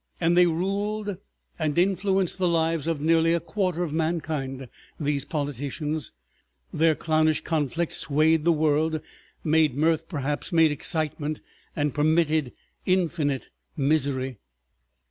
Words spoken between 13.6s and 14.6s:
misery.